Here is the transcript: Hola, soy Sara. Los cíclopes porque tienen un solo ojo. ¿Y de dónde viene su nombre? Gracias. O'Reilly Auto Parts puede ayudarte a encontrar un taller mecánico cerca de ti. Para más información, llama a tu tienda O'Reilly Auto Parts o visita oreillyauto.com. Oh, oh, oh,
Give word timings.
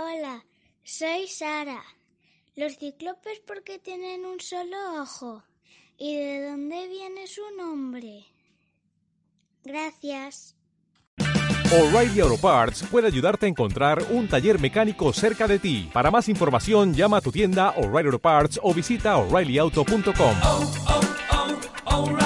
Hola, 0.00 0.44
soy 0.84 1.26
Sara. 1.26 1.82
Los 2.54 2.78
cíclopes 2.78 3.40
porque 3.44 3.80
tienen 3.80 4.24
un 4.26 4.38
solo 4.38 4.76
ojo. 5.02 5.42
¿Y 5.98 6.14
de 6.14 6.48
dónde 6.48 6.86
viene 6.86 7.26
su 7.26 7.42
nombre? 7.56 8.24
Gracias. 9.64 10.54
O'Reilly 11.72 12.20
Auto 12.20 12.40
Parts 12.40 12.84
puede 12.88 13.08
ayudarte 13.08 13.46
a 13.46 13.48
encontrar 13.48 14.04
un 14.10 14.28
taller 14.28 14.60
mecánico 14.60 15.12
cerca 15.12 15.48
de 15.48 15.58
ti. 15.58 15.90
Para 15.92 16.12
más 16.12 16.28
información, 16.28 16.94
llama 16.94 17.16
a 17.16 17.20
tu 17.20 17.32
tienda 17.32 17.70
O'Reilly 17.70 18.06
Auto 18.06 18.20
Parts 18.20 18.60
o 18.62 18.72
visita 18.72 19.16
oreillyauto.com. 19.16 20.36
Oh, 20.44 20.72
oh, 20.86 21.00
oh, 21.86 22.18